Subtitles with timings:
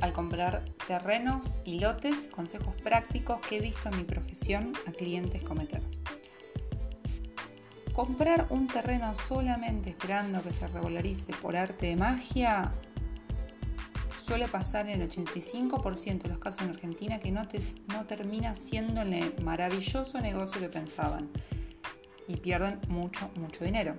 [0.00, 5.42] al comprar terrenos y lotes, consejos prácticos que he visto en mi profesión a clientes
[5.42, 5.82] cometer.
[7.92, 12.74] Comprar un terreno solamente esperando que se regularice por arte de magia
[14.24, 17.42] suele pasar en el 85% de los casos en Argentina que no,
[17.88, 21.28] no termina siendo el maravilloso negocio que pensaban
[22.28, 23.96] y pierden mucho, mucho dinero.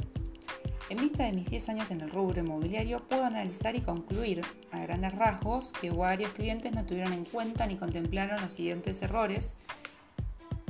[0.89, 4.79] En vista de mis 10 años en el rubro inmobiliario, puedo analizar y concluir a
[4.79, 9.57] grandes rasgos que varios clientes no tuvieron en cuenta ni contemplaron los siguientes errores,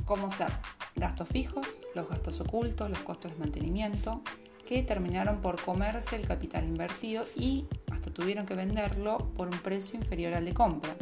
[0.04, 0.50] como ser
[0.96, 4.22] gastos fijos, los gastos ocultos, los costos de mantenimiento,
[4.66, 10.00] que terminaron por comerse el capital invertido y hasta tuvieron que venderlo por un precio
[10.00, 10.96] inferior al de compra.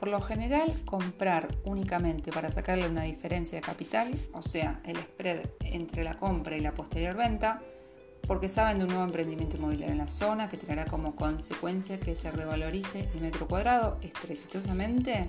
[0.00, 5.42] Por lo general, comprar únicamente para sacarle una diferencia de capital, o sea, el spread
[5.60, 7.60] entre la compra y la posterior venta,
[8.26, 12.16] porque saben de un nuevo emprendimiento inmobiliario en la zona que traerá como consecuencia que
[12.16, 15.28] se revalorice el metro cuadrado estrepitosamente,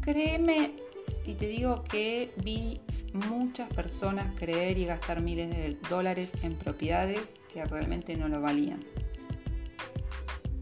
[0.00, 0.76] créeme
[1.24, 2.80] si te digo que vi
[3.12, 8.78] muchas personas creer y gastar miles de dólares en propiedades que realmente no lo valían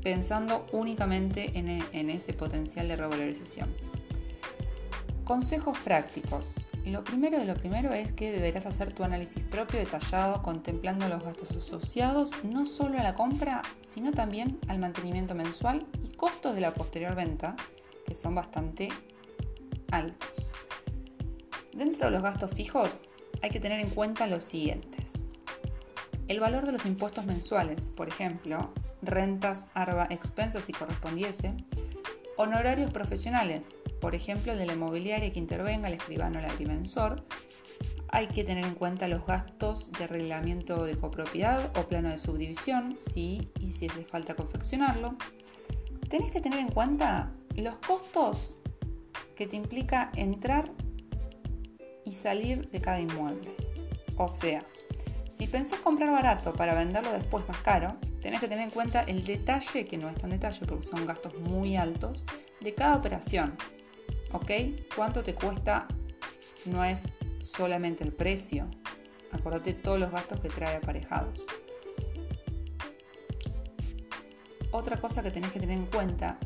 [0.02, 3.68] pensando únicamente e, en, ese potencial de revalorización.
[5.24, 6.66] Consejos prácticos.
[6.84, 11.22] Lo primero de lo primero es que deberás hacer tu análisis propio detallado contemplando los
[11.22, 16.62] gastos asociados no solo a la compra, sino también al mantenimiento mensual y costos de
[16.62, 17.54] la posterior venta,
[18.06, 18.88] que son bastante
[19.92, 20.52] altos.
[21.72, 23.02] Dentro de los gastos fijos
[23.42, 25.12] hay que tener en cuenta los siguientes.
[26.26, 31.54] El valor de los impuestos mensuales, por ejemplo, rentas, arba, expensas si correspondiese,
[32.36, 37.24] honorarios profesionales, por ejemplo, de la inmobiliaria que intervenga, el escribano, el agrimensor.
[38.08, 42.96] Hay que tener en cuenta los gastos de arreglamiento de copropiedad o plano de subdivisión,
[42.98, 45.16] si y si hace falta confeccionarlo.
[46.08, 48.56] Tenés que tener en cuenta los costos
[49.36, 50.72] que te implica entrar
[52.04, 53.54] y salir de cada inmueble.
[54.16, 54.64] O sea,
[55.30, 59.24] si pensás comprar barato para venderlo después más caro, tenés que tener en cuenta el
[59.24, 62.24] detalle, que no es tan detalle porque son gastos muy altos,
[62.60, 63.56] de cada operación.
[64.32, 64.50] ¿Ok?
[64.94, 65.86] ¿Cuánto te cuesta?
[66.66, 67.08] No es
[67.40, 68.68] solamente el precio.
[69.32, 71.46] Acordate todos los gastos que trae aparejados.
[74.72, 76.38] Otra cosa que tenés que tener en cuenta,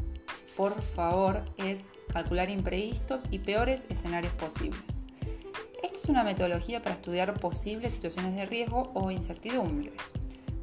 [0.57, 5.05] por favor, es calcular imprevistos y peores escenarios posibles
[6.05, 9.93] es una metodología para estudiar posibles situaciones de riesgo o incertidumbre.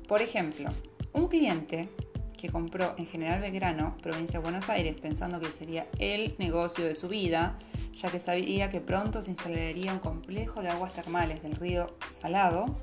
[0.07, 0.69] Por ejemplo,
[1.13, 1.89] un cliente
[2.37, 6.95] que compró en General Belgrano, provincia de Buenos Aires, pensando que sería el negocio de
[6.95, 7.59] su vida,
[7.93, 12.75] ya que sabía que pronto se instalaría un complejo de aguas termales del río Salado,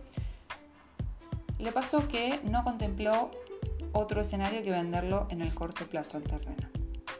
[1.58, 3.30] le pasó que no contempló
[3.92, 6.68] otro escenario que venderlo en el corto plazo al terreno.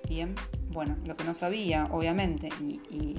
[0.09, 0.37] Bien,
[0.71, 3.17] bueno, lo que no sabía, obviamente, y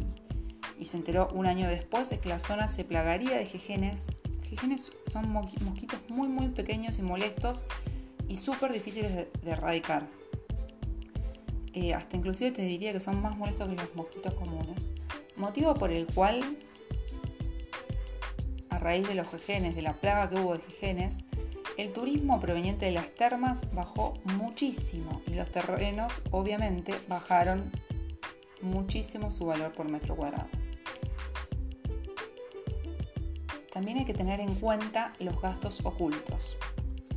[0.80, 4.08] y se enteró un año después de que la zona se plagaría de jejenes.
[4.50, 7.68] Jejenes son mosquitos muy muy pequeños y molestos
[8.28, 10.08] y súper difíciles de, erradicar.
[11.74, 14.86] Eh, hasta inclusive te diría que son más molestos que los mosquitos comunes.
[15.36, 16.58] Motivo por el cual,
[18.70, 21.26] a raíz de los jejenes, de la plaga que hubo de jejenes,
[21.78, 27.72] el turismo proveniente de las termas bajó muchísimo y los terrenos obviamente bajaron
[28.62, 30.50] muchísimo su valor por metro cuadrado.
[33.80, 36.58] También hay que tener en cuenta los gastos ocultos,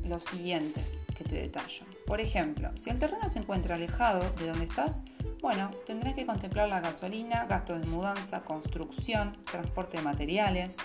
[0.05, 1.85] los siguientes que te detallo.
[2.07, 5.03] Por ejemplo, si el terreno se encuentra alejado de donde estás,
[5.41, 10.77] bueno, tendrás que contemplar la gasolina, gastos de mudanza, construcción, transporte de materiales.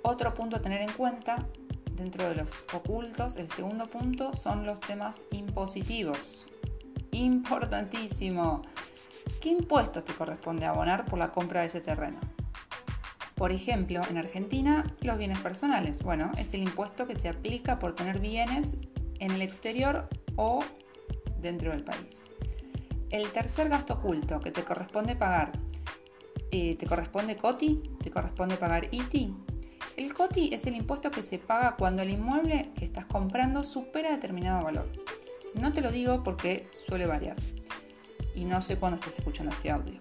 [0.00, 1.46] Otro punto a tener en cuenta
[1.92, 6.46] dentro de los ocultos, el segundo punto son los temas impositivos.
[7.10, 8.62] Importantísimo.
[9.42, 12.37] ¿Qué impuestos te corresponde abonar por la compra de ese terreno?
[13.38, 16.02] Por ejemplo, en Argentina, los bienes personales.
[16.02, 18.74] Bueno, es el impuesto que se aplica por tener bienes
[19.20, 20.58] en el exterior o
[21.40, 22.24] dentro del país.
[23.10, 25.52] El tercer gasto oculto que te corresponde pagar,
[26.50, 27.80] eh, ¿te corresponde COTI?
[28.02, 29.32] ¿Te corresponde pagar ITI?
[29.96, 34.10] El COTI es el impuesto que se paga cuando el inmueble que estás comprando supera
[34.10, 34.90] determinado valor.
[35.54, 37.36] No te lo digo porque suele variar
[38.34, 39.96] y no sé cuándo estás escuchando este audio.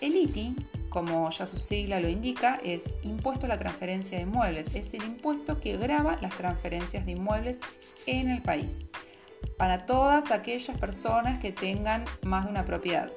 [0.00, 0.56] El ITI
[0.90, 4.74] como ya su sigla lo indica, es impuesto a la transferencia de inmuebles.
[4.74, 7.58] Es el impuesto que grava las transferencias de inmuebles
[8.06, 8.80] en el país
[9.56, 13.10] para todas aquellas personas que tengan más de una propiedad.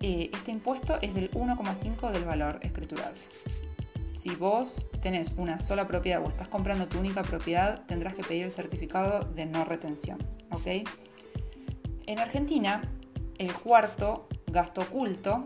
[0.00, 3.20] Eh, este impuesto es del 1,5 del valor escriturable.
[4.06, 8.44] si vos tenés una sola propiedad o estás comprando tu única propiedad, tendrás que pedir
[8.44, 10.18] el certificado de no retención.
[10.50, 10.88] ¿ok?
[12.06, 12.82] En Argentina,
[13.38, 15.44] el cuarto gasto oculto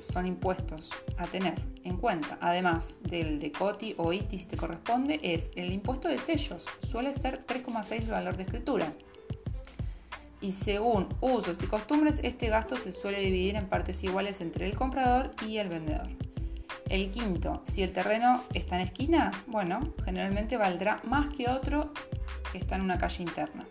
[0.00, 5.20] son impuestos a tener en cuenta, además del de COTI o ITI si te corresponde,
[5.22, 8.92] es el impuesto de sellos, suele ser 3,6 el valor de escritura.
[10.40, 14.74] Y según usos y costumbres, este gasto se suele dividir en partes iguales entre el
[14.74, 16.08] comprador y el vendedor.
[16.88, 21.92] El quinto, si el terreno está en esquina, bueno, generalmente valdrá más que otro
[22.50, 23.66] que está en una calle interna.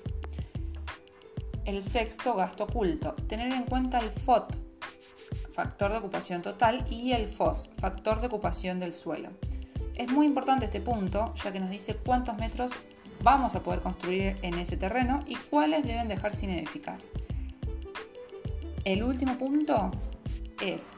[1.65, 4.68] El sexto, gasto oculto, tener en cuenta el FOT,
[5.59, 9.31] factor de ocupación total, y el FOS, factor de ocupación del suelo.
[9.93, 12.71] Es muy importante este punto, ya que nos dice cuántos metros
[13.23, 16.97] vamos a poder construir en ese terreno y cuáles deben dejar sin edificar.
[18.85, 19.91] El último punto
[20.61, 20.93] es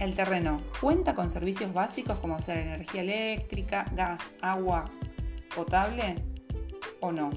[0.00, 4.86] el terreno cuenta con servicios básicos como ser energía eléctrica, gas, agua
[5.54, 6.16] potable
[6.98, 7.30] o no.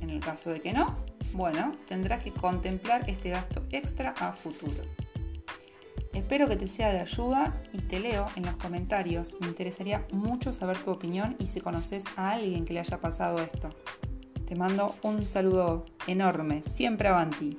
[0.00, 0.96] En el caso de que no,
[1.32, 4.82] bueno, tendrás que contemplar este gasto extra a futuro.
[6.12, 9.36] Espero que te sea de ayuda y te leo en los comentarios.
[9.40, 13.38] Me interesaría mucho saber tu opinión y si conoces a alguien que le haya pasado
[13.40, 13.70] esto.
[14.46, 17.58] Te mando un saludo enorme, siempre avanti.